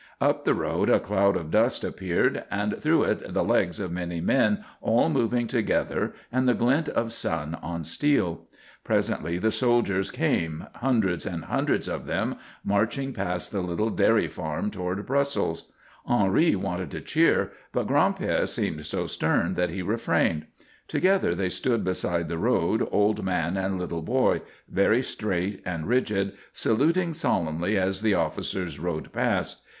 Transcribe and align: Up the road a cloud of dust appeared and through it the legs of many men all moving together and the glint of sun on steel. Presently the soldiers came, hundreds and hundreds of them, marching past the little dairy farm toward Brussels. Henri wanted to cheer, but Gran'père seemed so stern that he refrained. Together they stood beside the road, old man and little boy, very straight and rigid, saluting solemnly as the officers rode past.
Up 0.19 0.45
the 0.45 0.55
road 0.55 0.89
a 0.89 0.99
cloud 0.99 1.37
of 1.37 1.51
dust 1.51 1.83
appeared 1.83 2.43
and 2.49 2.75
through 2.81 3.03
it 3.03 3.35
the 3.35 3.43
legs 3.43 3.79
of 3.79 3.91
many 3.91 4.19
men 4.19 4.65
all 4.81 5.09
moving 5.09 5.45
together 5.45 6.15
and 6.31 6.49
the 6.49 6.55
glint 6.55 6.89
of 6.89 7.13
sun 7.13 7.53
on 7.61 7.83
steel. 7.83 8.47
Presently 8.83 9.37
the 9.37 9.51
soldiers 9.51 10.09
came, 10.09 10.65
hundreds 10.77 11.23
and 11.23 11.45
hundreds 11.45 11.87
of 11.87 12.07
them, 12.07 12.37
marching 12.63 13.13
past 13.13 13.51
the 13.51 13.61
little 13.61 13.91
dairy 13.91 14.27
farm 14.27 14.71
toward 14.71 15.05
Brussels. 15.05 15.71
Henri 16.07 16.55
wanted 16.55 16.89
to 16.89 17.01
cheer, 17.01 17.51
but 17.71 17.85
Gran'père 17.85 18.47
seemed 18.47 18.83
so 18.87 19.05
stern 19.05 19.53
that 19.53 19.69
he 19.69 19.83
refrained. 19.83 20.47
Together 20.87 21.35
they 21.35 21.47
stood 21.49 21.83
beside 21.83 22.27
the 22.27 22.39
road, 22.39 22.87
old 22.91 23.23
man 23.23 23.55
and 23.55 23.77
little 23.77 24.01
boy, 24.01 24.41
very 24.67 25.03
straight 25.03 25.61
and 25.63 25.85
rigid, 25.87 26.33
saluting 26.51 27.13
solemnly 27.13 27.77
as 27.77 28.01
the 28.01 28.15
officers 28.15 28.79
rode 28.79 29.13
past. 29.13 29.63